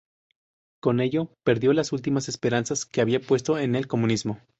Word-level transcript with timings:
Con 0.79 0.99
ello 0.99 1.29
perdió 1.43 1.73
las 1.73 1.91
últimas 1.91 2.27
esperanzas 2.27 2.85
que 2.87 3.01
había 3.01 3.19
puesto 3.19 3.59
en 3.59 3.75
el 3.75 3.85
comunismo. 3.87 4.39